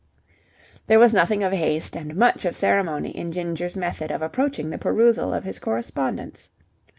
[0.87, 4.79] There was nothing of haste and much of ceremony in Ginger's method of approaching the
[4.79, 6.49] perusal of his correspondence.